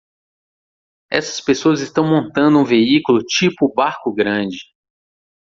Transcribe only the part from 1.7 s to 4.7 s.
estão montando um veículo tipo barco grande.